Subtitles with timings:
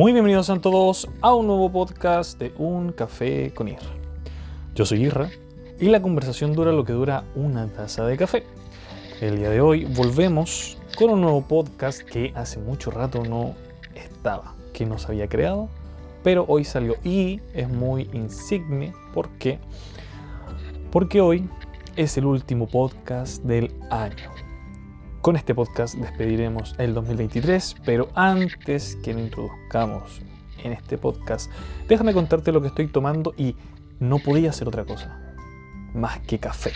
[0.00, 3.84] Muy bienvenidos a todos a un nuevo podcast de Un Café con Irra.
[4.74, 5.28] Yo soy Irra
[5.78, 8.44] y la conversación dura lo que dura una taza de café.
[9.20, 13.54] El día de hoy volvemos con un nuevo podcast que hace mucho rato no
[13.94, 15.68] estaba, que no se había creado,
[16.24, 19.58] pero hoy salió y es muy insigne porque
[20.90, 21.46] porque hoy
[21.96, 24.49] es el último podcast del año.
[25.20, 30.22] Con este podcast despediremos el 2023, pero antes que nos introduzcamos
[30.64, 31.50] en este podcast,
[31.86, 33.54] déjame contarte lo que estoy tomando y
[33.98, 35.20] no podía hacer otra cosa
[35.92, 36.72] más que café.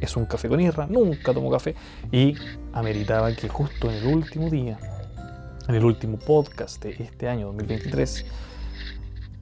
[0.00, 1.76] Es un café con irra, nunca tomo café
[2.10, 2.34] y
[2.72, 4.76] ameritaba que justo en el último día,
[5.68, 8.26] en el último podcast de este año 2023,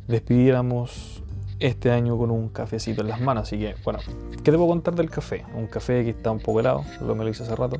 [0.06, 1.22] despidiéramos
[1.60, 3.44] este año con un cafecito en las manos.
[3.44, 4.00] Así que, bueno,
[4.42, 5.44] ¿qué puedo contar del café?
[5.54, 7.78] Un café que está un poco helado, lo me lo hice hace rato.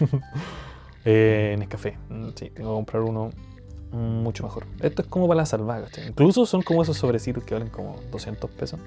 [1.04, 3.30] eh, en el café, mm, sí, tengo que comprar uno
[3.92, 4.66] mucho mejor.
[4.80, 8.50] Esto es como para la salvaje, incluso son como esos sobrecitos que valen como 200
[8.50, 8.80] pesos.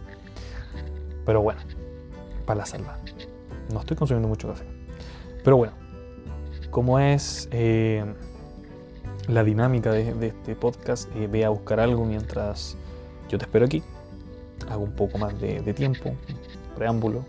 [1.25, 1.61] Pero bueno,
[2.45, 2.97] para la salva.
[3.71, 4.65] No estoy consumiendo mucho café.
[5.43, 5.73] Pero bueno,
[6.71, 8.03] como es eh,
[9.27, 12.77] la dinámica de, de este podcast, eh, ve a buscar algo mientras
[13.29, 13.83] yo te espero aquí
[14.69, 16.13] hago un poco más de, tiempo,
[16.75, 17.25] preámbulo.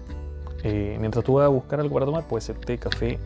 [0.63, 3.19] Eh, mientras tú vas a buscar algo para tomar, puede ser té, café.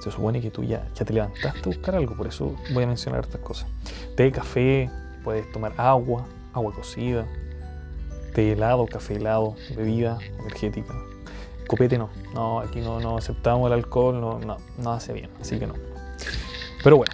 [0.00, 2.86] Se supone que tú ya, ya te levantaste a buscar algo, por eso voy a
[2.86, 3.68] mencionar estas cosas.
[4.14, 4.90] Té, café,
[5.24, 7.26] puedes tomar agua, agua cocida,
[8.34, 10.94] té helado, café helado, bebida energética.
[11.66, 15.58] Copete no, no, aquí no, no aceptamos el alcohol, no, no, no hace bien, así
[15.58, 15.74] que no.
[16.84, 17.12] Pero bueno,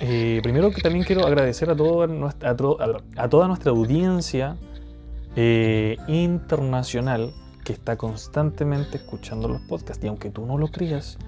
[0.00, 4.56] eh, primero que también quiero agradecer a, nuestra, a toda nuestra audiencia
[5.36, 7.32] eh, internacional
[7.64, 10.04] que está constantemente escuchando los podcasts.
[10.04, 11.18] Y aunque tú no lo creas,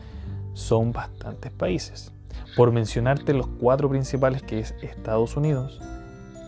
[0.52, 2.12] son bastantes países.
[2.56, 5.80] Por mencionarte los cuatro principales que es Estados Unidos,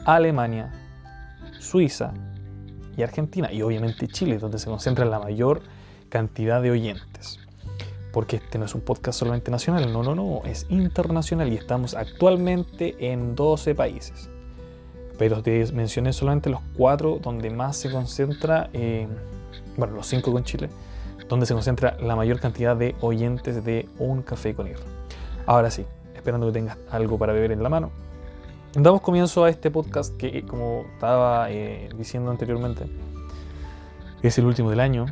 [0.04, 0.72] Alemania,
[1.58, 2.12] Suiza
[2.96, 3.52] y Argentina.
[3.52, 5.62] Y obviamente Chile, donde se concentra la mayor
[6.08, 7.40] cantidad de oyentes.
[8.12, 11.95] Porque este no es un podcast solamente nacional, no, no, no, es internacional y estamos
[11.95, 14.30] actualmente en 12 países
[15.18, 19.06] pero te mencioné solamente los cuatro donde más se concentra, eh,
[19.77, 20.68] bueno, los cinco con Chile,
[21.28, 24.77] donde se concentra la mayor cantidad de oyentes de Un Café con Ir.
[25.46, 25.84] Ahora sí,
[26.14, 27.90] esperando que tengas algo para beber en la mano,
[28.74, 32.84] damos comienzo a este podcast que, como estaba eh, diciendo anteriormente,
[34.22, 35.06] es el último del año,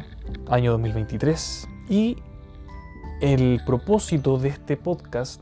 [0.48, 2.16] año 2023, y
[3.21, 5.41] el propósito de este podcast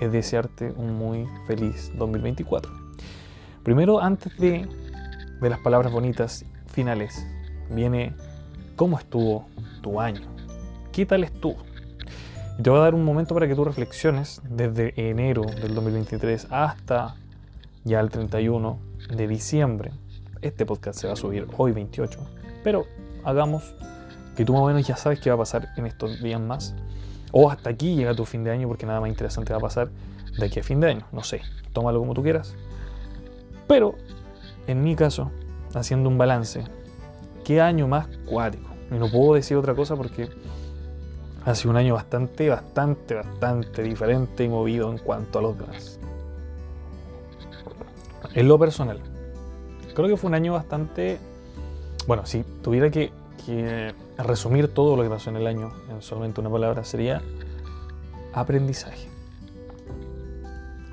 [0.00, 2.85] es desearte un muy feliz 2024.
[3.66, 4.68] Primero, antes de,
[5.40, 7.26] las palabras bonitas finales,
[7.68, 8.14] viene
[8.76, 9.48] cómo estuvo
[9.82, 10.20] tu año.
[10.92, 11.56] ¿Qué tal estuvo?
[12.60, 16.46] Y te voy a dar un momento para que tú reflexiones desde enero del 2023
[16.50, 17.16] hasta
[17.82, 18.78] ya el 31
[19.16, 19.90] de diciembre.
[20.42, 22.20] Este podcast se va a subir hoy 28,
[22.62, 22.84] pero
[23.24, 23.74] hagamos
[24.36, 26.76] que tú más o menos ya sabes qué va a pasar en estos días más.
[27.32, 29.90] O hasta aquí llega tu fin de año porque nada más interesante va a pasar
[30.38, 31.06] de aquí a fin de año.
[31.10, 31.40] No sé,
[31.72, 32.54] tómalo como tú quieras.
[33.66, 33.94] Pero,
[34.66, 35.30] en mi caso,
[35.74, 36.64] haciendo un balance,
[37.44, 38.70] ¿qué año más cuático?
[38.90, 40.28] Y no puedo decir otra cosa porque
[41.44, 46.00] ha sido un año bastante, bastante, bastante diferente y movido en cuanto a los demás.
[48.34, 49.00] En lo personal,
[49.94, 51.18] creo que fue un año bastante...
[52.06, 53.12] Bueno, si tuviera que,
[53.44, 57.22] que resumir todo lo que pasó en el año en solamente una palabra, sería
[58.32, 59.15] aprendizaje.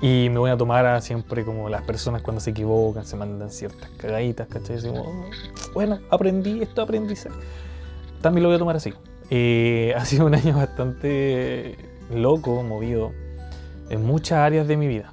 [0.00, 3.50] Y me voy a tomar a siempre como las personas cuando se equivocan, se mandan
[3.50, 4.78] ciertas cagaditas, ¿cachai?
[4.88, 5.24] Oh,
[5.72, 7.14] bueno, aprendí esto, aprendí.
[8.20, 8.92] También lo voy a tomar así.
[9.30, 11.76] Eh, ha sido un año bastante
[12.12, 13.12] loco, movido
[13.88, 15.12] en muchas áreas de mi vida.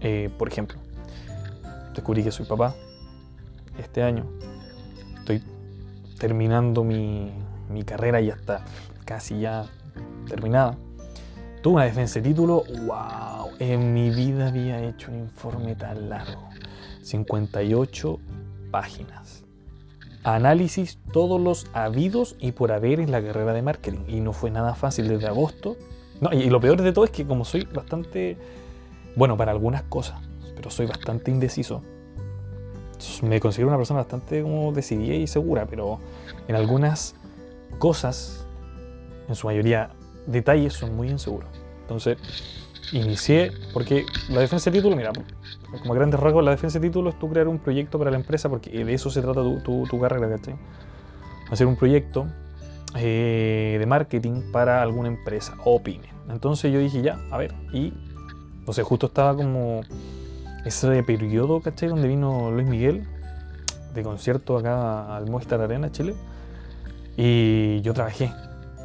[0.00, 0.78] Eh, por ejemplo,
[1.94, 2.74] descubrí que soy papá
[3.78, 4.24] este año.
[5.18, 5.42] Estoy
[6.18, 7.32] terminando mi,
[7.68, 8.64] mi carrera, ya está
[9.04, 9.66] casi ya
[10.28, 10.76] terminada.
[11.62, 16.48] Una defensa de título, wow, en mi vida había hecho un informe tan largo,
[17.02, 18.18] 58
[18.70, 19.44] páginas.
[20.24, 24.00] Análisis todos los habidos y por haber en la carrera de marketing.
[24.08, 25.76] Y no fue nada fácil desde agosto.
[26.20, 28.38] No, y lo peor de todo es que como soy bastante,
[29.14, 30.18] bueno, para algunas cosas,
[30.56, 31.82] pero soy bastante indeciso,
[33.22, 36.00] me considero una persona bastante como decidida y segura, pero
[36.48, 37.14] en algunas
[37.78, 38.46] cosas,
[39.28, 39.90] en su mayoría
[40.26, 41.48] detalles son muy inseguros.
[41.82, 42.18] Entonces,
[42.92, 45.12] inicié, porque la defensa de título, mira,
[45.82, 48.48] como grandes rasgos, la defensa de título es tú crear un proyecto para la empresa,
[48.48, 50.54] porque de eso se trata tu, tu, carrera, ¿cachai?
[51.50, 52.26] Hacer un proyecto
[52.96, 56.08] eh, de marketing para alguna empresa o pyme.
[56.28, 57.92] Entonces yo dije, ya, a ver, y
[58.66, 59.80] O sea, justo estaba como
[60.64, 61.88] ese periodo, ¿cachai?
[61.88, 63.04] Donde vino Luis Miguel
[63.94, 66.14] de concierto acá al Movistar Arena, Chile.
[67.16, 68.32] Y yo trabajé.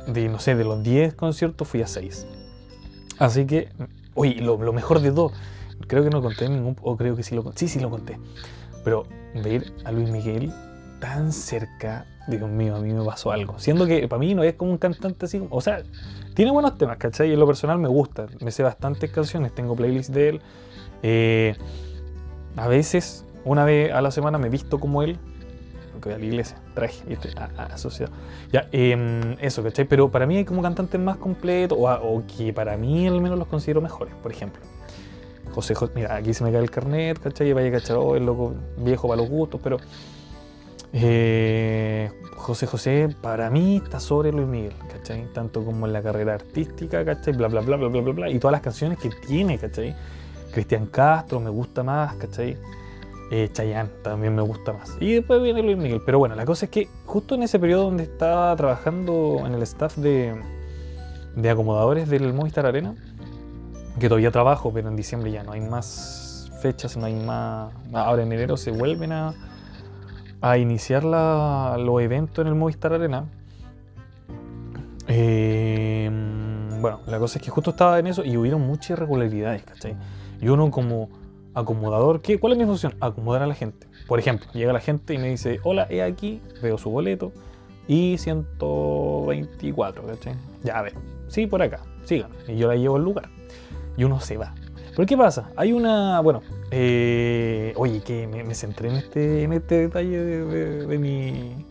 [0.08, 2.28] De, no sé, de los 10 conciertos fui a 6.
[3.18, 3.70] Así que,
[4.14, 5.32] oye, lo, lo mejor de todo,
[5.88, 8.20] creo que no conté ningún, o creo que sí lo conté, sí, sí lo conté.
[8.84, 9.04] Pero
[9.34, 10.52] ver a Luis Miguel
[11.00, 13.60] tan cerca, Dios mío, a mí me pasó algo.
[13.60, 15.84] Siendo que para mí no es como un cantante así, o sea,
[16.34, 17.30] tiene buenos temas, ¿cachai?
[17.30, 20.42] Y en lo personal me gusta, me sé bastantes canciones, tengo playlists de él.
[21.04, 21.56] Eh,
[22.56, 25.18] a veces, una vez a la semana me visto como él,
[26.06, 27.30] porque voy a la iglesia, traje, ¿viste?
[27.58, 28.14] asociado.
[28.52, 29.86] Ya, eh, eso, ¿cachai?
[29.86, 33.40] Pero para mí hay como cantantes más completos, o, o, que para mí al menos
[33.40, 34.62] los considero mejores, por ejemplo.
[35.52, 37.54] José José, mira, aquí se me cae el carnet, ¿cachai?
[37.54, 39.78] Vaya cachar, oh, el loco viejo para los gustos, pero
[40.94, 45.26] eh, José José para mí está sobre Luis Miguel, ¿cachai?
[45.34, 47.34] Tanto como en la carrera artística, ¿cachai?
[47.34, 49.96] Bla, bla, bla, bla, bla, bla, bla, y todas las canciones que tiene, ¿cachai?
[50.52, 52.58] Cristian Castro me gusta más, ¿cachai?
[53.32, 54.98] Eh, Chayanne también me gusta más.
[55.00, 56.02] Y después viene Luis Miguel.
[56.06, 59.64] Pero bueno, la cosa es que justo en ese periodo donde estaba trabajando en el
[59.64, 60.40] staff de,
[61.36, 62.96] de acomodadores del Movistar Arena,
[64.00, 67.74] que todavía trabajo, pero en diciembre ya no hay más fechas, no hay más...
[67.94, 69.34] Ahora en enero se vuelven a,
[70.42, 73.26] a iniciar la, los eventos en el Movistar Arena.
[75.08, 76.10] Eh,
[76.80, 79.96] bueno, la cosa es que justo estaba en eso y hubieron muchas irregularidades, ¿cachai?
[80.42, 81.10] Y uno como
[81.56, 82.94] acomodador, ¿qué, ¿cuál es mi función?
[83.00, 83.88] Acomodar a la gente.
[84.08, 87.32] Por ejemplo, llega la gente y me dice, hola, he aquí, veo su boleto
[87.88, 90.36] y 124, ¿cachai?
[90.64, 90.94] Ya, a ver,
[91.28, 92.32] sí, por acá, sigan.
[92.48, 93.30] Y yo la llevo al lugar.
[93.98, 94.54] Y uno se va.
[94.96, 95.52] Pero ¿qué pasa?
[95.56, 96.42] Hay una, bueno,
[96.72, 101.66] eh, oye, que me, centré en este, en este detalle de, de, de mi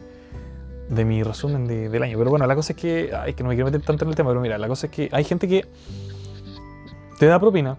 [0.88, 2.18] de mi resumen de, del año.
[2.18, 4.16] Pero bueno, la cosa es que, ay, que no me quiero meter tanto en el
[4.16, 5.66] tema, pero mira, la cosa es que hay gente que
[7.18, 7.78] te da propina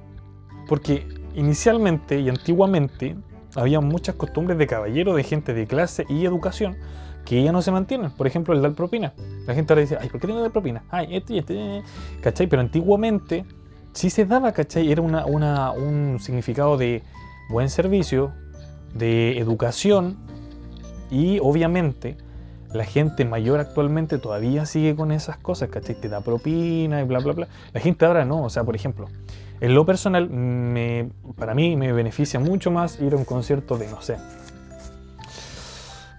[0.67, 3.15] porque inicialmente y antiguamente
[3.55, 6.75] había muchas costumbres de caballero, de gente de clase y educación
[7.25, 8.11] que ya no se mantienen.
[8.11, 9.13] Por ejemplo, el dar propina.
[9.47, 10.83] La gente ahora dice, ay, ¿por qué tengo que dar propina?
[10.89, 11.83] Ay, este y este,
[12.21, 12.47] ¿cachai?
[12.47, 13.45] Pero antiguamente
[13.93, 14.91] sí se daba, ¿cachai?
[14.91, 17.03] Era una, un significado de
[17.49, 18.31] buen servicio,
[18.93, 20.17] de educación
[21.09, 22.17] y obviamente
[22.73, 25.95] la gente mayor actualmente todavía sigue con esas cosas, ¿cachai?
[25.95, 27.47] Te da propina y bla, bla, bla.
[27.73, 29.07] La gente ahora no, o sea, por ejemplo,
[29.61, 33.87] en lo personal, me, para mí me beneficia mucho más ir a un concierto de,
[33.87, 34.17] no sé,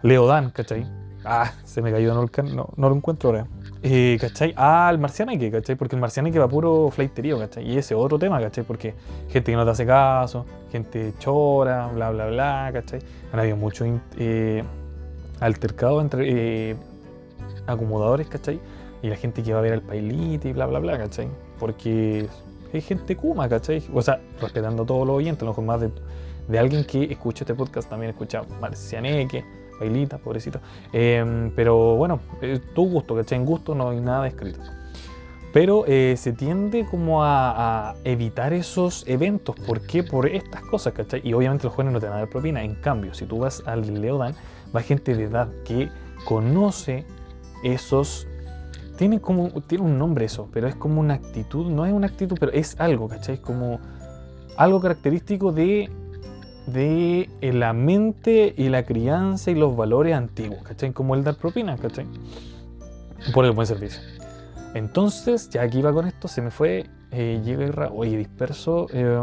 [0.03, 0.87] Leodan, ¿cachai?
[1.25, 3.47] Ah, se me cayó, no, no, no lo encuentro ahora.
[3.83, 4.55] Eh, ¿cachai?
[4.57, 5.77] Ah, el marcianeque, ¿cachai?
[5.77, 7.69] Porque el marcianeque va puro fleiterío, ¿cachai?
[7.69, 8.65] Y ese otro tema, ¿cachai?
[8.65, 8.95] Porque
[9.29, 13.01] gente que no te hace caso, gente chora, bla, bla, bla, ¿cachai?
[13.33, 13.85] Han habido mucho
[14.19, 14.63] eh,
[15.41, 16.77] altercado entre eh,
[17.67, 18.61] acomodadores, ¿cachai?
[19.03, 21.29] Y la gente que va a ver al pailite y bla, bla, bla, ¿cachai?
[21.59, 22.29] Porque
[22.77, 23.83] hay gente kuma, ¿cachai?
[23.93, 27.55] O sea, respetando todo lo oyentes, a lo mejor más de, alguien que escucha este
[27.55, 29.45] podcast también escucha marcianeque,
[29.81, 30.61] bailita, pobrecito.
[30.93, 33.39] Eh, pero bueno, es tu gusto, ¿cachai?
[33.39, 34.61] En gusto no hay nada escrito.
[35.53, 39.57] Pero eh, se tiende como a, a, evitar esos eventos.
[39.57, 40.03] ¿Por qué?
[40.03, 41.23] Por estas cosas, ¿cachai?
[41.25, 42.63] Y obviamente los jóvenes no te van a dar propina.
[42.63, 44.35] En cambio, si tú vas al Leodan,
[44.75, 45.89] va gente de edad que
[46.25, 47.07] conoce
[47.65, 48.29] esos...
[48.97, 52.37] Tiene, como, tiene un nombre eso, pero es como una actitud, no es una actitud,
[52.41, 53.39] pero es algo, ¿cachai?
[53.39, 53.79] Como
[54.57, 55.91] algo característico de
[56.67, 60.93] de la mente y la crianza y los valores antiguos, ¿cachai?
[60.93, 62.07] Como el dar propina, ¿cachai?
[63.33, 64.01] Por el buen servicio.
[64.75, 69.17] Entonces, ya aquí va con esto, se me fue, eh, llega, oye, disperso, eh,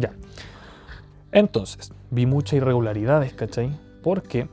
[0.00, 0.12] ya.
[1.32, 3.78] Entonces, vi muchas irregularidades, ¿cachai?
[4.02, 4.48] Porque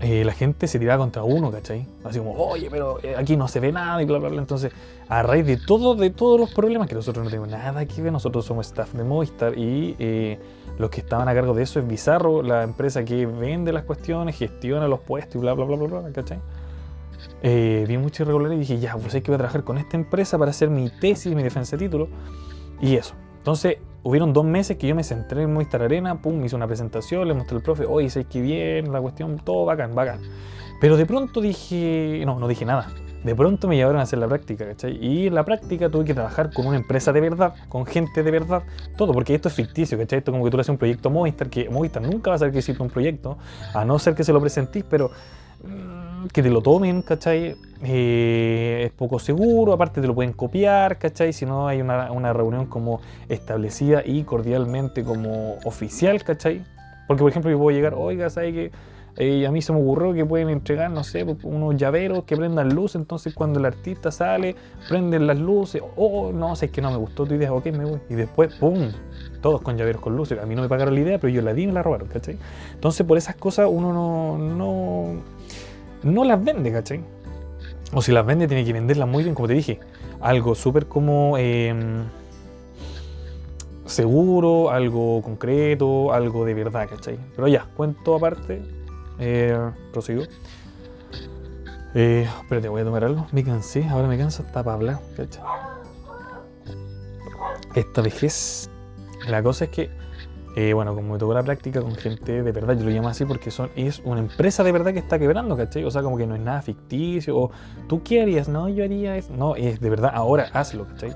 [0.00, 1.86] eh, la gente se tiraba contra uno, ¿cachai?
[2.04, 4.40] Así como, oye, pero eh, aquí no se ve nada y bla, bla, bla.
[4.40, 4.72] Entonces,
[5.08, 8.12] a raíz de todo, de todos los problemas, que nosotros no tenemos nada que ver,
[8.12, 10.38] nosotros somos staff de Movistar y eh,
[10.78, 14.36] los que estaban a cargo de eso es Bizarro, la empresa que vende las cuestiones,
[14.36, 16.40] gestiona los puestos y bla, bla, bla, bla, bla, ¿cachai?
[17.42, 19.96] Eh, vi mucha irregularidad y dije, ya, pues hay que voy a trabajar con esta
[19.96, 22.08] empresa para hacer mi tesis, mi defensa de título
[22.82, 23.14] y eso.
[23.38, 27.26] Entonces, hubieron dos meses que yo me centré en Movistar Arena, pum, hice una presentación,
[27.26, 30.20] le mostré al profe, oye, sé que bien, la cuestión, todo bacán, bacán.
[30.80, 32.88] Pero de pronto dije, no, no dije nada.
[33.24, 35.04] De pronto me llevaron a hacer la práctica, ¿cachai?
[35.04, 38.30] Y en la práctica tuve que trabajar con una empresa de verdad, con gente de
[38.30, 38.62] verdad,
[38.96, 40.20] todo, porque esto es ficticio, ¿cachai?
[40.20, 42.52] Esto como que tú le haces un proyecto Movistar, que Movistar nunca va a saber
[42.52, 43.38] que hiciste un proyecto,
[43.74, 45.10] a no ser que se lo presentís, pero
[46.32, 47.56] que te lo tomen, ¿cachai?
[47.82, 51.32] Eh, es poco seguro, aparte te lo pueden copiar, ¿cachai?
[51.32, 56.62] Si no hay una, una, reunión como establecida y cordialmente como oficial, ¿cachai?
[57.06, 58.70] Porque, por ejemplo, yo puedo llegar, oiga, ¿sabes que
[59.18, 62.74] eh, a mí se me ocurrió que pueden entregar, no sé, unos llaveros que prendan
[62.74, 64.54] luz, entonces cuando el artista sale,
[64.88, 67.86] prenden las luces, oh, no, sé, es que no me gustó tu idea, ok, me
[67.86, 68.00] voy.
[68.10, 68.90] Y después, ¡pum!
[69.40, 70.38] Todos con llaveros con luces.
[70.38, 72.08] A mí no me pagaron la idea, pero yo la di y me la robaron,
[72.08, 72.36] ¿cachai?
[72.74, 75.22] Entonces por esas cosas uno no, no,
[76.06, 77.04] no las vende, ¿cachai?
[77.92, 79.80] O si las vende tiene que venderlas muy bien, como te dije.
[80.20, 81.36] Algo súper como...
[81.38, 82.04] Em,
[83.86, 87.18] seguro, algo concreto, algo de verdad, ¿cachai?
[87.34, 88.62] Pero ya, cuento aparte,
[89.18, 89.58] eh,
[89.92, 90.24] prosigo.
[91.94, 93.26] Eh, espérate, voy a tomar algo.
[93.32, 95.42] Me cansé, ahora me canso hasta para hablar, ¿cachai?
[97.74, 98.70] Esta vejez.
[99.28, 99.90] La cosa es que,
[100.58, 103.26] eh, bueno, como me tocó la práctica con gente de verdad, yo lo llamo así
[103.26, 105.84] porque son, es una empresa de verdad que está quebrando, ¿cachai?
[105.84, 107.50] O sea, como que no es nada ficticio, o
[107.88, 109.34] tú qué harías, no, yo haría eso.
[109.36, 111.14] No, es de verdad, ahora hazlo, ¿cachai?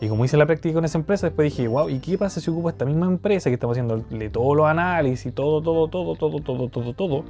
[0.00, 2.50] Y como hice la práctica con esa empresa, después dije, wow, ¿y qué pasa si
[2.50, 6.68] ocupo esta misma empresa que estamos haciéndole todos los análisis, todo, todo, todo, todo, todo,
[6.68, 7.24] todo, todo,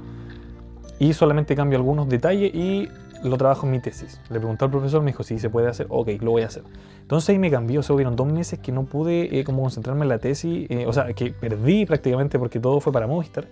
[0.99, 2.87] y solamente cambio algunos detalles y
[3.23, 4.19] lo trabajo en mi tesis?
[4.29, 6.63] Le pregunté al profesor, me dijo, sí, se puede hacer, ok, lo voy a hacer.
[7.01, 10.03] Entonces ahí me cambió, o sea, hubieron dos meses que no pude eh, como concentrarme
[10.03, 13.47] en la tesis, eh, o sea, que perdí prácticamente porque todo fue para Movistar.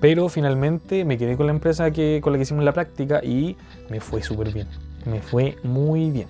[0.00, 3.56] Pero finalmente me quedé con la empresa que, con la que hicimos la práctica y
[3.88, 4.68] me fue súper bien.
[5.06, 6.28] Me fue muy bien.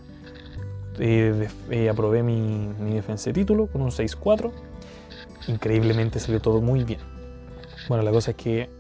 [0.99, 4.53] Eh, eh, aprobé mi, defensa de título con un 6-4.
[5.49, 7.01] Increíblemente salió todo muy bien.
[7.89, 8.71] Bueno, la cosa es que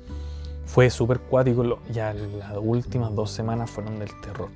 [0.66, 1.78] fue súper cuático.
[1.90, 4.50] Ya las últimas dos semanas fueron del terror.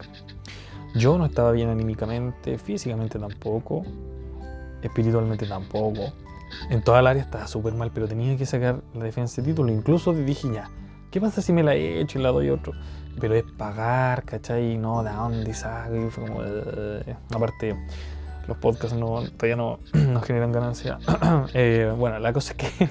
[0.95, 3.85] Yo no estaba bien anímicamente, físicamente tampoco,
[4.83, 6.13] espiritualmente tampoco.
[6.69, 9.73] En toda el área estaba súper mal, pero tenía que sacar la defensa de título.
[9.73, 10.69] Incluso dije ya,
[11.11, 12.75] ¿qué pasa si me la he hecho y la doy otro?
[13.19, 14.77] pero es pagar, ¿cachai?
[14.79, 16.11] No, ¿de dónde sale?
[16.11, 17.77] Fue como, eh, aparte,
[18.51, 20.99] los podcasts no, todavía no, no generan ganancia.
[21.55, 22.89] Eh, bueno, la cosa es que,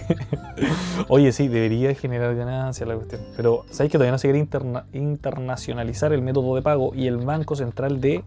[1.07, 4.47] oye, sí, debería generar ganancia la cuestión, pero ¿sabéis que todavía no se quiere
[4.93, 8.23] internacionalizar el método de pago y el Banco Central de,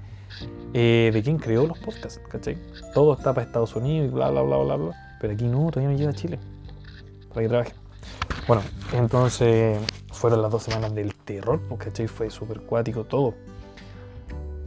[0.74, 2.56] eh, de quién creó los podcasts, ¿cachai?
[2.94, 5.90] Todo está para Estados Unidos y bla, bla, bla, bla, bla, pero aquí no, todavía
[5.90, 6.38] no llega a Chile,
[7.30, 7.72] para que trabaje.
[8.46, 8.62] Bueno,
[8.92, 9.78] entonces
[10.12, 13.34] fueron las dos semanas del terror, porque fue súper cuático todo.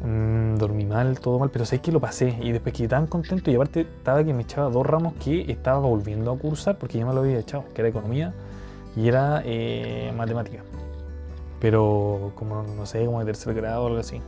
[0.03, 3.49] Mm, dormí mal, todo mal, pero sé que lo pasé y después quedé tan contento
[3.49, 7.05] y aparte estaba que me echaba dos ramos que estaba volviendo a cursar porque ya
[7.05, 8.33] me lo había echado, que era economía
[8.95, 10.63] y era eh, matemática.
[11.59, 14.21] Pero como no sé, como de tercer grado o algo así.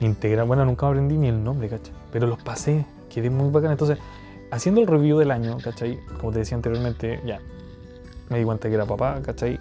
[0.00, 1.92] Integral, bueno, nunca aprendí ni el nombre, ¿cachai?
[2.12, 3.72] Pero los pasé, quedé muy bacán.
[3.72, 3.98] Entonces,
[4.50, 5.98] haciendo el review del año, ¿cachai?
[6.18, 7.40] Como te decía anteriormente, ya,
[8.30, 9.60] me di cuenta que era papá, ¿cachai?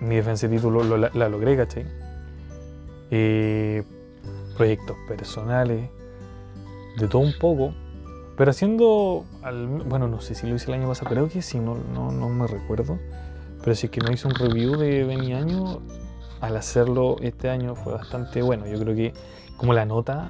[0.00, 1.86] Mi defensa de título la, logré, ¿cachai?
[3.10, 3.84] Eh,
[4.56, 5.90] proyectos personales,
[6.98, 7.74] de todo un poco,
[8.36, 9.24] pero haciendo,
[9.86, 12.28] bueno, no sé si lo hice el año pasado, creo que sí, no, no, no
[12.28, 12.98] me recuerdo,
[13.62, 15.80] pero sí que no hice un review de, de mi año,
[16.40, 18.66] al hacerlo este año fue bastante bueno.
[18.66, 19.12] Yo creo que
[19.56, 20.28] como la nota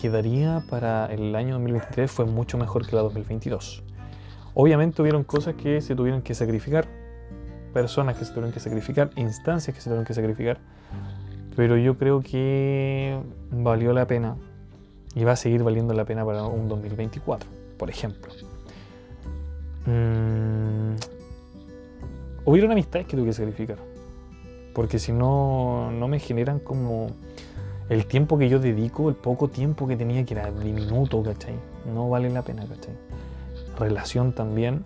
[0.00, 3.82] que daría para el año 2023 fue mucho mejor que la 2022.
[4.54, 6.88] Obviamente hubieron cosas que se tuvieron que sacrificar,
[7.72, 10.58] personas que se tuvieron que sacrificar, instancias que se tuvieron que sacrificar,
[11.58, 13.18] pero yo creo que
[13.50, 14.36] valió la pena
[15.16, 18.32] y va a seguir valiendo la pena para un 2024, por ejemplo.
[19.84, 20.94] Mm,
[22.44, 23.78] hubieron amistades que tuve que sacrificar,
[24.72, 27.08] porque si no, no me generan como
[27.88, 31.56] el tiempo que yo dedico, el poco tiempo que tenía que era diminuto, ¿cachai?
[31.92, 32.94] No vale la pena, ¿cachai?
[33.76, 34.84] relación también,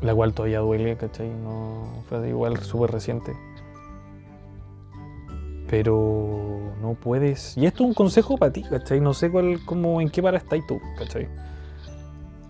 [0.00, 1.28] la cual todavía duele, ¿cachai?
[1.28, 3.34] No fue igual súper reciente.
[5.76, 7.56] Pero no puedes.
[7.56, 9.00] Y esto es un consejo para ti, ¿cachai?
[9.00, 11.26] No sé cuál, cómo, en qué para estáis tú, ¿cachai?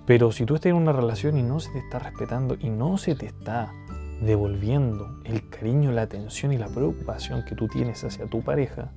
[0.04, 2.99] Pero si tú estás en una relación y no se te está respetando y no
[2.99, 3.73] se te está
[4.21, 8.93] devolviendo el cariño, la atención y la preocupación que tú tienes hacia tu pareja,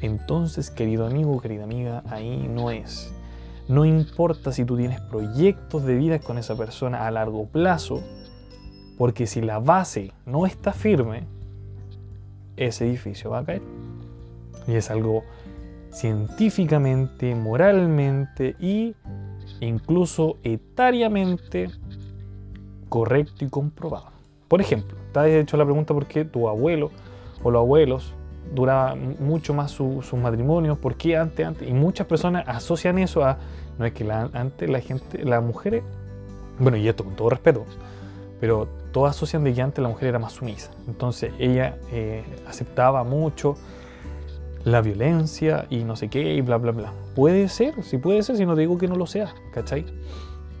[0.00, 3.12] entonces, querido amigo, querida amiga, ahí no es.
[3.68, 8.02] No importa si tú tienes proyectos de vida con esa persona a largo plazo,
[8.96, 11.26] porque si la base no está firme,
[12.56, 13.62] ese edificio va a caer.
[14.66, 15.24] Y es algo
[15.92, 18.94] científicamente, moralmente e
[19.60, 21.70] incluso etariamente
[22.88, 24.12] correcto y comprobado.
[24.48, 26.90] Por ejemplo, te has hecho la pregunta por qué tu abuelo
[27.42, 28.14] o los abuelos
[28.54, 31.68] duraba mucho más sus matrimonios, ¿por qué antes, antes?
[31.68, 33.38] Y muchas personas asocian eso a,
[33.78, 35.82] no es que antes la gente, las mujeres,
[36.58, 37.64] bueno, y esto con todo respeto,
[38.44, 40.70] pero todas asocian de que antes la mujer era más sumisa.
[40.86, 43.56] Entonces ella eh, aceptaba mucho
[44.64, 46.92] la violencia y no sé qué y bla, bla, bla.
[47.14, 49.86] Puede ser, sí puede ser, si no digo que no lo sea, ¿cachai?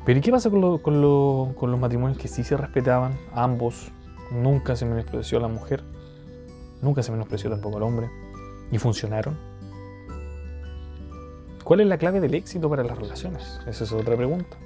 [0.06, 3.18] Pero ¿y qué pasa con, lo- con lo- con los matrimonios que sí se respetaban?
[3.34, 3.90] Ambos,
[4.32, 5.82] nunca se menospreció a la mujer,
[6.80, 8.08] nunca se menospreció tampoco al hombre,
[8.72, 9.36] y funcionaron.
[11.64, 13.60] ¿Cuál es la clave del éxito para las relaciones?
[13.66, 14.56] Esa es otra pregunta.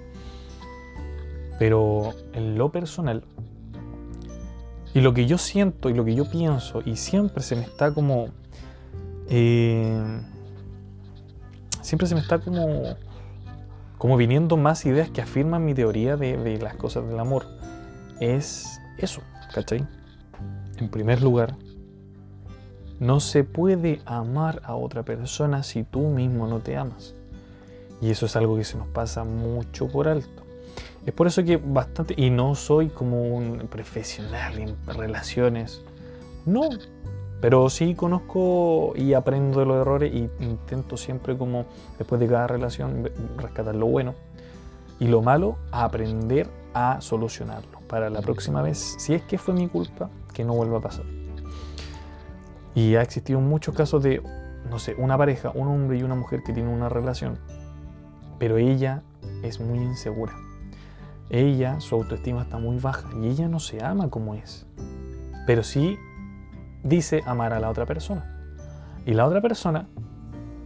[1.58, 3.24] Pero en lo personal,
[4.94, 7.92] y lo que yo siento y lo que yo pienso, y siempre se me está
[7.92, 8.28] como...
[9.28, 10.22] eh,
[11.82, 12.96] siempre se me está como
[13.98, 17.46] como viniendo más ideas que afirman mi teoría de, de las cosas del amor.
[18.20, 19.22] Es eso,
[19.52, 19.84] ¿cachai?
[20.78, 21.56] En primer lugar,
[23.00, 27.14] no se puede amar a otra persona si tú mismo no te amas.
[28.00, 30.37] Y eso es algo que se nos pasa mucho por alto.
[31.06, 35.82] Es por eso que bastante, y no soy como un profesional en relaciones,
[36.44, 36.68] no,
[37.40, 41.66] pero sí conozco y aprendo de los errores y intento siempre como
[41.98, 44.14] después de cada relación rescatar lo bueno
[44.98, 49.68] y lo malo, aprender a solucionarlo para la próxima vez, si es que fue mi
[49.68, 51.04] culpa, que no vuelva a pasar.
[52.74, 54.22] Y ha existido muchos casos de,
[54.68, 57.38] no sé, una pareja, un hombre y una mujer que tienen una relación,
[58.38, 59.02] pero ella
[59.42, 60.34] es muy insegura.
[61.30, 64.66] Ella, su autoestima está muy baja y ella no se ama como es.
[65.46, 65.98] Pero sí
[66.82, 68.34] dice amar a la otra persona.
[69.04, 69.88] Y la otra persona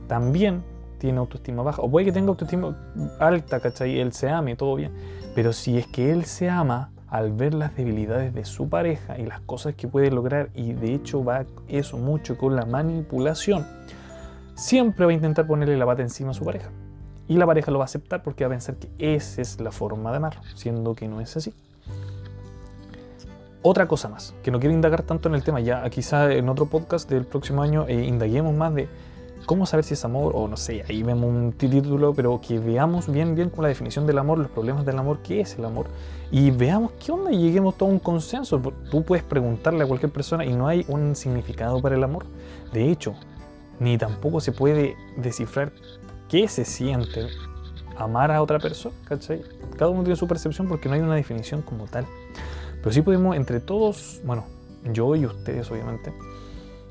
[0.08, 0.62] también
[0.98, 1.82] tiene autoestima baja.
[1.82, 2.76] O puede que tenga autoestima
[3.18, 3.98] alta, ¿cachai?
[3.98, 4.92] Él se ame, todo bien.
[5.34, 9.26] Pero si es que él se ama al ver las debilidades de su pareja y
[9.26, 13.66] las cosas que puede lograr, y de hecho va eso mucho con la manipulación,
[14.54, 16.70] siempre va a intentar ponerle la pata encima a su pareja.
[17.28, 19.70] Y la pareja lo va a aceptar porque va a pensar que esa es la
[19.70, 21.54] forma de amar, siendo que no es así.
[23.62, 26.66] Otra cosa más, que no quiero indagar tanto en el tema, ya quizá en otro
[26.66, 28.88] podcast del próximo año eh, indaguemos más de
[29.46, 33.10] cómo saber si es amor, o no sé, ahí vemos un título, pero que veamos
[33.10, 35.86] bien, bien con la definición del amor, los problemas del amor, qué es el amor,
[36.30, 38.60] y veamos qué onda y lleguemos a un consenso.
[38.90, 42.24] Tú puedes preguntarle a cualquier persona y no hay un significado para el amor.
[42.72, 43.14] De hecho,
[43.80, 45.72] ni tampoco se puede descifrar
[46.32, 47.28] qué se siente
[47.98, 49.42] amar a otra persona, ¿cachai?
[49.76, 52.06] Cada uno tiene su percepción porque no hay una definición como tal.
[52.78, 54.46] Pero sí podemos entre todos, bueno,
[54.94, 56.10] yo y ustedes obviamente,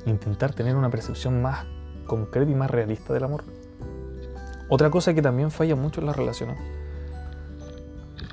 [0.06, 1.66] intentar tener una percepción más
[2.06, 3.44] concreta y más realista del amor.
[4.70, 6.60] Otra cosa que también falla mucho en las relaciones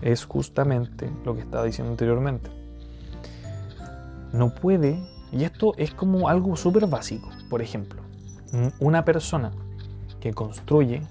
[0.02, 2.50] es justamente lo que estaba diciendo anteriormente.
[4.34, 8.02] No puede, y esto es como algo súper básico, por ejemplo,
[8.52, 9.52] un- una persona
[10.28, 11.02] que construye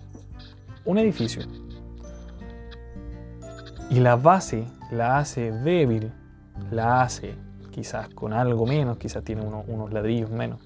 [0.86, 1.42] un edificio
[3.90, 6.12] y la base la hace débil,
[6.72, 7.36] la hace
[7.72, 10.60] quizás con algo menos, quizás tiene uno- unos ladrillos menos,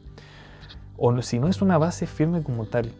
[0.98, 2.92] o si no es una base firme como tal,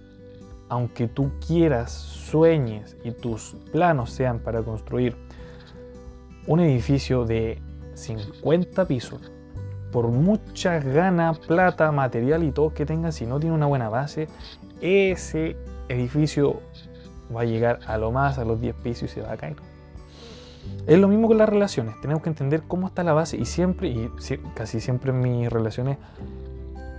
[0.70, 5.18] aunque tú quieras, sueñes y tus planos sean para construir
[6.48, 7.62] un edificio de
[7.94, 9.20] 50 pisos,
[9.92, 14.28] por mucha gana, plata, material y todo que tengas, si no tiene una buena base,
[14.82, 15.56] ese
[15.90, 16.60] edificio
[17.36, 19.56] va a llegar a lo más, a los 10 pisos y se va a caer.
[20.88, 23.90] Es lo mismo con las relaciones, tenemos que entender cómo está la base y siempre,
[23.90, 25.98] y si- casi siempre en mis relaciones,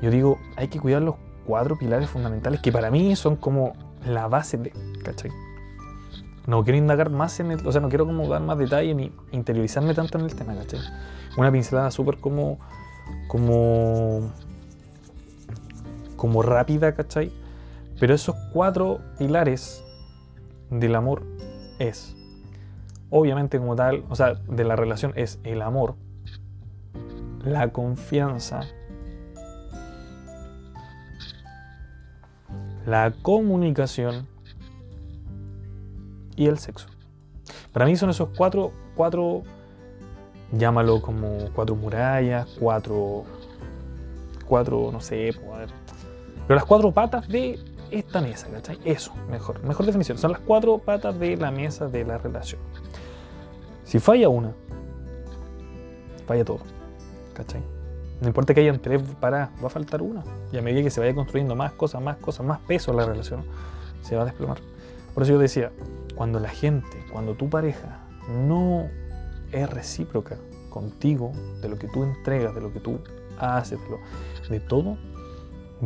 [0.00, 1.16] yo digo, hay que cuidar los
[1.46, 3.72] cuatro pilares fundamentales que para mí son como
[4.06, 4.72] la base de,
[5.04, 5.30] ¿cachai?
[6.46, 9.12] No quiero indagar más en el, o sea, no quiero como dar más detalle ni
[9.30, 10.80] interiorizarme tanto en el tema, ¿cachai?
[11.36, 12.58] Una pincelada súper como,
[13.28, 14.32] como,
[16.16, 17.32] como rápida, ¿cachai?
[17.98, 19.84] Pero esos cuatro pilares
[20.70, 21.22] del amor
[21.78, 22.16] es,
[23.10, 25.94] obviamente como tal, o sea, de la relación es el amor,
[27.44, 28.60] la confianza,
[32.86, 34.26] la comunicación
[36.36, 36.88] y el sexo.
[37.72, 39.42] Para mí son esos cuatro, cuatro,
[40.52, 43.24] llámalo como cuatro murallas, cuatro,
[44.46, 45.70] cuatro, no sé, pues,
[46.46, 47.58] pero las cuatro patas de
[47.98, 48.78] esta mesa, ¿cachai?
[48.84, 50.18] Eso, mejor, mejor definición.
[50.18, 52.60] Son las cuatro patas de la mesa de la relación.
[53.84, 54.52] Si falla una,
[56.26, 56.60] falla todo,
[57.34, 57.62] ¿cachai?
[58.20, 60.22] No importa que hayan tres para, va a faltar una.
[60.52, 63.44] Y a medida que se vaya construyendo más cosas, más cosas, más peso la relación,
[64.02, 64.58] se va a desplomar.
[65.12, 65.72] Por eso yo decía,
[66.14, 67.98] cuando la gente, cuando tu pareja
[68.46, 68.88] no
[69.50, 70.36] es recíproca
[70.70, 73.00] contigo, de lo que tú entregas, de lo que tú
[73.38, 73.98] haces, de, lo-
[74.48, 74.96] de todo,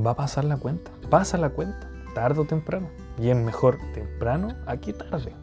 [0.07, 0.91] va a pasar la cuenta.
[1.11, 2.89] Pasa la cuenta, tarde o temprano.
[3.21, 5.35] Y es mejor temprano a que tarde.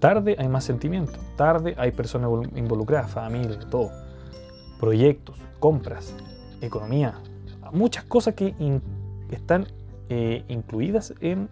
[0.00, 3.90] Tarde hay más sentimientos, tarde hay personas invol- involucradas, familia, todo.
[4.80, 6.12] Proyectos, compras,
[6.60, 7.14] economía,
[7.72, 8.54] muchas cosas que
[9.30, 9.68] están
[10.08, 11.48] eh, incluidas en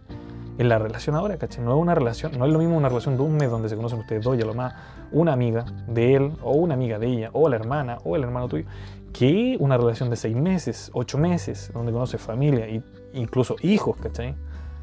[0.59, 1.65] en la relación ahora, ¿cachai?
[1.65, 3.77] No es una relación, no es lo mismo una relación de un mes donde se
[3.77, 4.75] conocen ustedes dos y a lo más
[5.13, 8.49] una amiga de él o una amiga de ella o la hermana o el hermano
[8.49, 8.65] tuyo,
[9.13, 14.35] que una relación de seis meses, ocho meses, donde conoces familia e incluso hijos, ¿cachai?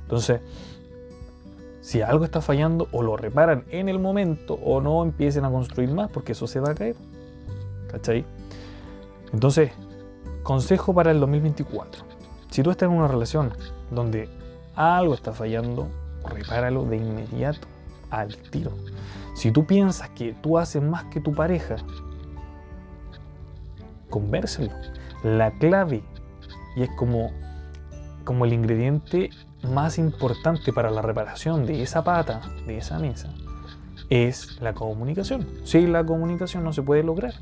[0.06, 0.40] Entonces,
[1.82, 5.92] si algo está fallando, o lo reparan en el momento o no empiecen a construir
[5.92, 6.96] más porque eso se va a caer,
[7.92, 8.26] ¿cachai?
[9.34, 9.72] Entonces,
[10.44, 12.04] consejo para el 2024.
[12.50, 13.52] Si tú estás en una relación
[13.92, 14.30] donde
[14.76, 15.88] algo está fallando,
[16.28, 17.68] repáralo de inmediato,
[18.10, 18.72] al tiro.
[19.34, 21.78] Si tú piensas que tú haces más que tu pareja,
[24.10, 24.72] convérselo.
[25.24, 26.04] La clave,
[26.76, 27.32] y es como,
[28.26, 29.30] como el ingrediente
[29.64, 33.34] más importante para la reparación de esa pata, de esa mesa,
[34.10, 35.48] es la comunicación.
[35.64, 37.34] Si la comunicación no se puede lograr,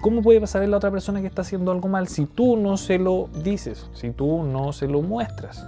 [0.00, 2.98] ¿Cómo puede saber la otra persona que está haciendo algo mal si tú no se
[2.98, 5.66] lo dices, si tú no se lo muestras?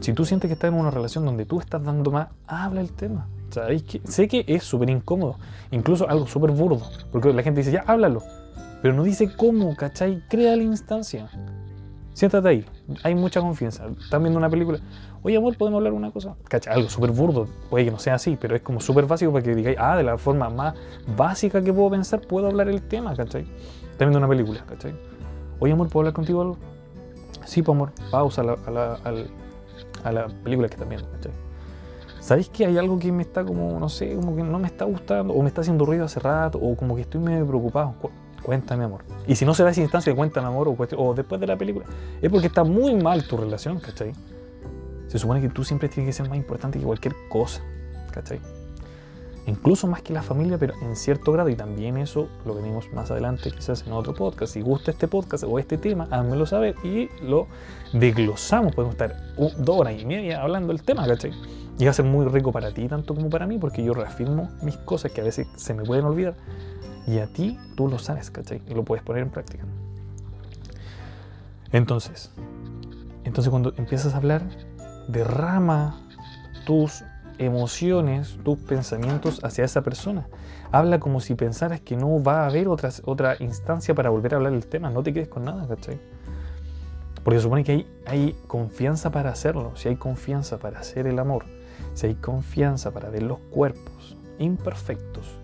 [0.00, 2.92] Si tú sientes que estás en una relación donde tú estás dando más, habla el
[2.92, 3.26] tema.
[3.50, 5.36] Que, sé que es súper incómodo,
[5.70, 8.22] incluso algo súper burdo, porque la gente dice, ya, háblalo,
[8.82, 10.22] pero no dice cómo, ¿cachai?
[10.28, 11.30] Crea la instancia.
[12.18, 12.64] Siéntate ahí,
[13.04, 13.86] hay mucha confianza.
[13.96, 14.80] Están viendo una película,
[15.22, 16.34] oye amor, ¿podemos hablar una cosa?
[16.48, 16.74] ¿Cachai?
[16.74, 19.54] Algo súper burdo, puede que no sea así, pero es como súper básico para que
[19.54, 20.74] digáis, ah, de la forma más
[21.16, 23.42] básica que puedo pensar, puedo hablar el tema, ¿cachai?
[23.92, 24.96] Están viendo una película, ¿cachai?
[25.60, 26.56] Oye amor, ¿puedo hablar contigo algo?
[27.44, 31.30] Sí, pues amor, pausa a la película que están viendo, ¿cachai?
[32.18, 34.86] ¿Sabéis que hay algo que me está como, no sé, como que no me está
[34.86, 37.94] gustando, o me está haciendo ruido hace rato, o como que estoy medio preocupado?
[38.48, 39.02] Cuéntame, amor.
[39.26, 41.58] Y si no se da esa instancia de cuéntame, amor, o, o después de la
[41.58, 41.84] película,
[42.22, 44.14] es porque está muy mal tu relación, ¿cachai?
[45.06, 47.60] Se supone que tú siempre tienes que ser más importante que cualquier cosa,
[48.10, 48.40] ¿cachai?
[49.46, 53.10] Incluso más que la familia, pero en cierto grado, y también eso lo venimos más
[53.10, 54.54] adelante, quizás en otro podcast.
[54.54, 57.48] Si gusta este podcast o este tema, házmelo saber y lo
[57.92, 58.74] desglosamos.
[58.74, 61.32] Podemos estar dos horas y media hablando del tema, ¿cachai?
[61.78, 64.48] Y va a ser muy rico para ti, tanto como para mí, porque yo reafirmo
[64.62, 66.34] mis cosas que a veces se me pueden olvidar.
[67.08, 68.60] Y a ti, tú lo sabes, ¿cachai?
[68.68, 69.64] Y lo puedes poner en práctica.
[71.72, 72.30] Entonces,
[73.24, 74.42] entonces cuando empiezas a hablar,
[75.08, 76.06] derrama
[76.66, 77.04] tus
[77.38, 80.28] emociones, tus pensamientos hacia esa persona.
[80.70, 84.36] Habla como si pensaras que no va a haber otra, otra instancia para volver a
[84.36, 84.90] hablar del tema.
[84.90, 85.98] No te quedes con nada, ¿cachai?
[87.24, 89.72] Porque supone que hay, hay confianza para hacerlo.
[89.76, 91.46] Si hay confianza para hacer el amor,
[91.94, 95.38] si hay confianza para ver los cuerpos imperfectos,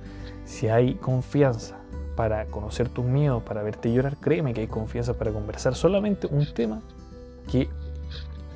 [0.44, 1.76] si hay confianza
[2.16, 6.46] para conocer tus miedos, para verte llorar, créeme que hay confianza para conversar solamente un
[6.52, 6.80] tema
[7.50, 7.68] que,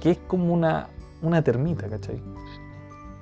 [0.01, 0.89] que es como una,
[1.23, 2.21] una termita, ¿cachai?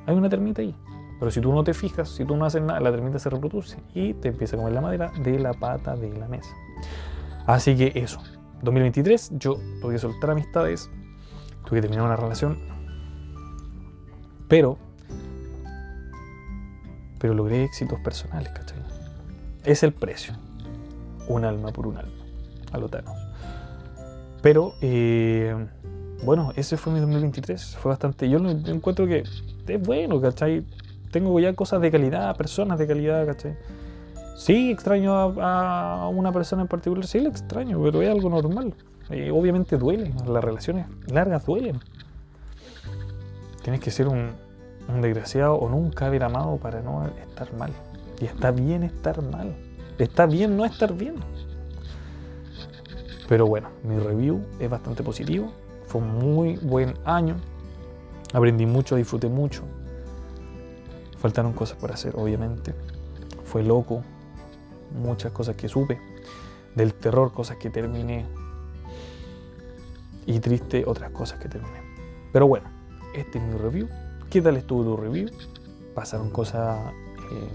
[0.06, 0.74] Hay una termita ahí.
[1.18, 3.78] Pero si tú no te fijas, si tú no haces nada, la termita se reproduce
[3.94, 6.50] y te empieza a comer la madera de la pata de la mesa.
[7.46, 8.20] Así que eso.
[8.62, 10.90] 2023 yo tuve que soltar amistades,
[11.64, 12.58] tuve que terminar una relación,
[14.48, 14.78] pero
[17.18, 18.78] pero logré éxitos personales, ¿cachai?
[19.64, 20.34] Es el precio.
[21.28, 22.24] Un alma por un alma,
[22.72, 22.88] a lo
[24.42, 25.66] Pero, eh,
[26.24, 27.76] bueno, ese fue mi 2023.
[27.76, 28.28] Fue bastante.
[28.28, 29.24] Yo encuentro que
[29.66, 30.64] es bueno, ¿cachai?
[31.10, 33.56] Tengo ya cosas de calidad, personas de calidad, ¿cachai?
[34.36, 38.74] Sí, extraño a, una persona en particular, sí, lo extraño, pero es algo normal.
[39.08, 41.80] Eh, obviamente duele, las relaciones largas duelen.
[43.62, 44.32] Tienes que ser un,
[44.88, 47.72] un desgraciado o nunca haber amado para no estar mal.
[48.20, 49.54] Y está bien estar mal.
[49.98, 51.16] Está bien no estar bien.
[53.28, 55.52] Pero bueno, mi review es bastante positivo.
[55.86, 57.36] Fue un muy buen año.
[58.32, 59.62] Aprendí mucho, disfruté mucho.
[61.18, 62.74] Faltaron cosas por hacer, obviamente.
[63.44, 64.02] Fue loco.
[64.94, 65.98] Muchas cosas que supe.
[66.74, 68.26] Del terror, cosas que terminé.
[70.26, 71.80] Y triste, otras cosas que terminé.
[72.32, 72.68] Pero bueno,
[73.14, 73.88] este es mi review.
[74.36, 75.30] ¿Qué tal estuvo tu review?
[75.94, 76.92] ¿Pasaron cosas
[77.32, 77.48] eh,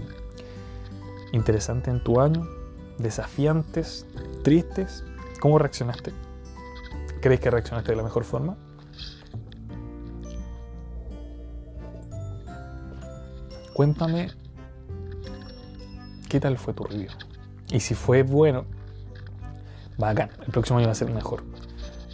[1.30, 2.44] interesantes en tu año?
[2.98, 4.04] ¿Desafiantes?
[4.42, 5.04] ¿Tristes?
[5.40, 6.12] ¿Cómo reaccionaste?
[7.20, 8.56] ¿Crees que reaccionaste de la mejor forma?
[13.74, 14.32] Cuéntame
[16.28, 17.10] qué tal fue tu review.
[17.70, 18.64] Y si fue bueno,
[19.98, 21.44] bacán, el próximo año va a ser mejor.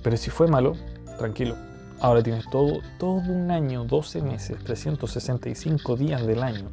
[0.02, 0.74] Pero si fue malo,
[1.16, 1.56] tranquilo,
[2.00, 6.70] Ahora tienes todo, todo un año, 12 meses, 365 días del año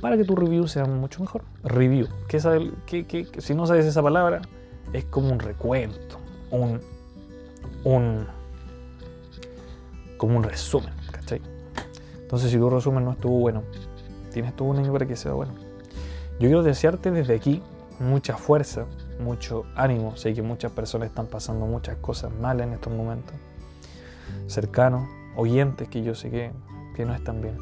[0.00, 1.42] para que tu review sea mucho mejor.
[1.62, 4.40] Review, que, si no sabes esa palabra,
[4.92, 6.18] es como un recuento,
[6.50, 6.80] un,
[7.84, 8.26] un,
[10.16, 11.40] como un resumen, ¿cachai?
[12.22, 13.62] Entonces, si tu resumen no estuvo bueno,
[14.32, 15.54] tienes todo un año para que sea bueno.
[16.38, 17.62] Yo quiero desearte desde aquí
[17.98, 18.86] mucha fuerza,
[19.18, 20.16] mucho ánimo.
[20.16, 23.34] Sé que muchas personas están pasando muchas cosas malas en estos momentos
[24.46, 26.52] cercanos, oyentes que yo sé que,
[26.94, 27.58] que no están bien.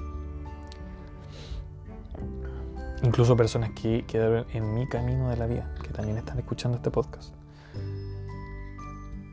[3.02, 6.90] Incluso personas que quedaron en mi camino de la vida, que también están escuchando este
[6.90, 7.32] podcast.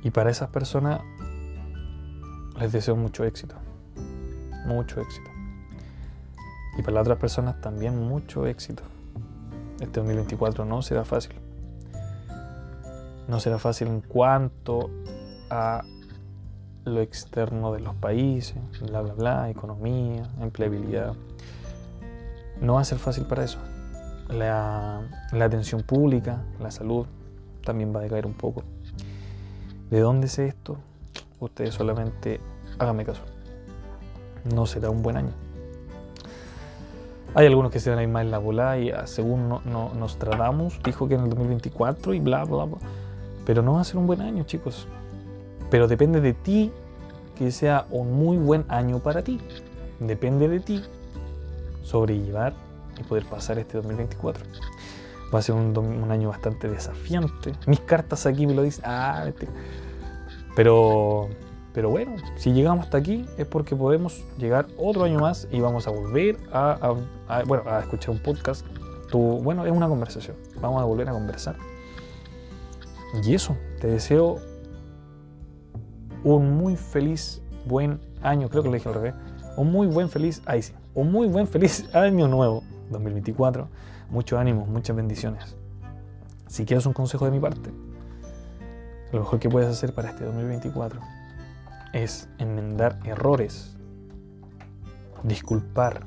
[0.04, 1.02] Y para esas personas
[2.60, 3.56] les deseo mucho éxito.
[4.66, 5.32] Mucho éxito.
[6.78, 8.84] Y para las otras personas también mucho éxito.
[9.80, 11.34] Este 2024 no será fácil.
[13.28, 14.92] No será fácil en cuanto
[15.50, 15.84] a
[16.86, 21.14] lo externo de los países, bla, bla, bla, economía, empleabilidad.
[22.62, 23.60] No va a ser fácil para eso.
[24.30, 27.06] La, la atención pública, la salud,
[27.64, 28.64] también va a decaer un poco.
[29.90, 30.78] ¿De dónde sé esto?
[31.40, 32.40] Ustedes solamente
[32.80, 33.22] háganme caso.
[34.54, 35.32] No será un buen año.
[37.34, 39.62] Hay algunos que se van a ir más en la bola y ah, según no,
[39.66, 39.92] no,
[40.86, 42.78] dijo que en el 2024 y bla, bla, bla.
[43.46, 44.88] Pero no va a ser un buen año, chicos.
[45.70, 46.72] Pero depende de ti
[47.36, 49.40] que sea un muy buen año para ti.
[50.00, 50.84] Depende de ti
[51.84, 52.54] sobrellevar
[53.00, 54.44] y poder pasar este 2024.
[55.34, 57.54] Va a ser un, año bastante desafiante.
[57.68, 58.84] Mis cartas aquí me lo dicen.
[58.88, 59.48] Ah, este.
[60.56, 61.28] Pero,
[61.74, 65.88] pero bueno, si llegamos hasta aquí es porque podemos llegar otro año más y vamos
[65.88, 66.96] a volver a,
[67.46, 68.66] bueno, a escuchar un podcast.
[69.10, 70.38] Tu, bueno, es una conversación.
[70.62, 71.58] Vamos a volver a conversar.
[73.24, 74.40] Y eso, te deseo
[76.26, 78.50] un muy feliz, buen año.
[78.50, 79.14] Creo que lo dije al revés.
[79.56, 80.62] Un muy buen, feliz, ahí
[80.94, 83.70] un muy buen, feliz año nuevo, 2024.
[84.10, 85.56] Mucho ánimo, muchas bendiciones.
[86.48, 87.72] Si quieres un consejo de mi parte,
[89.12, 91.00] lo mejor que puedes hacer para este 2024
[91.94, 93.76] es enmendar errores,
[95.24, 96.06] disculpar,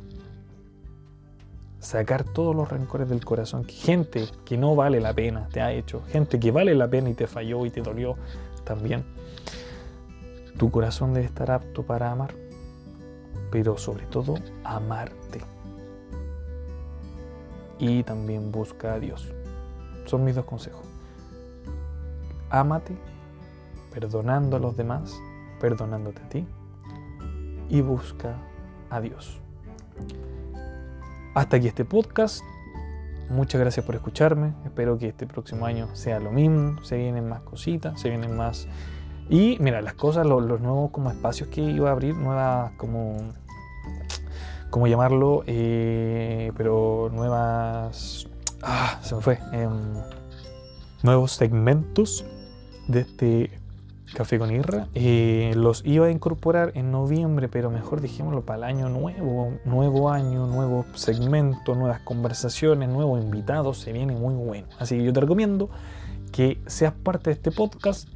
[1.78, 3.64] sacar todos los rencores del corazón.
[3.64, 7.14] Gente que no vale la pena te ha hecho, gente que vale la pena y
[7.14, 8.16] te falló y te dolió
[8.64, 9.04] también.
[10.59, 12.35] Tu corazón debe estar apto para amar,
[13.51, 15.40] pero sobre todo amarte.
[17.79, 19.33] Y también busca a Dios.
[20.05, 20.85] Son mis dos consejos.
[22.51, 22.97] Ámate,
[23.92, 25.16] perdonando a los demás,
[25.61, 26.47] perdonándote a ti,
[27.68, 28.37] y busca
[28.90, 29.40] a Dios.
[31.35, 32.42] Hasta aquí este podcast.
[33.31, 34.55] Muchas gracias por escucharme.
[34.64, 36.83] Espero que este próximo año sea lo mismo.
[36.83, 38.66] Se vienen más cositas, se vienen más.
[39.31, 43.17] Y mira, las cosas, los, nuevos como espacios que iba a abrir, nuevas como.
[44.71, 45.45] ¿Cómo llamarlo?
[45.47, 48.27] Eh, pero nuevas.
[48.62, 49.38] Ah, se me fue.
[49.53, 49.73] Em,
[51.03, 52.25] nuevos segmentos
[52.87, 53.51] de este
[54.14, 54.88] Café con Irra.
[54.95, 59.53] Eh, los iba a incorporar en noviembre, pero mejor dijémoslo para el año nuevo.
[59.64, 63.79] Nuevo año, nuevo segmento, nuevas conversaciones, nuevos invitados.
[63.79, 64.67] Se viene muy bueno.
[64.79, 65.69] Así que yo te recomiendo
[66.33, 68.09] que seas parte de este podcast.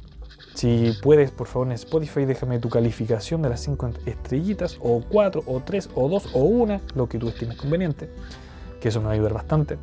[0.53, 5.43] Si puedes, por favor, en Spotify, déjame tu calificación de las 5 estrellitas, o 4,
[5.45, 8.09] o 3, o 2, o 1, lo que tú estimes conveniente,
[8.79, 9.77] que eso me va a ayudar bastante.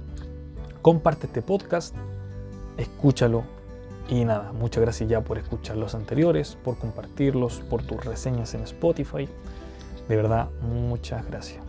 [0.81, 1.95] Comparte este podcast,
[2.77, 3.45] escúchalo,
[4.11, 8.63] y nada, muchas gracias ya por escuchar los anteriores, por compartirlos, por tus reseñas en
[8.63, 9.29] Spotify.
[10.09, 11.63] De verdad, muchas gracias.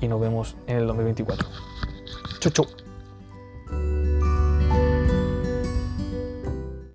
[0.00, 1.48] Y nos vemos en el 2024.
[2.40, 2.85] Chau, chau.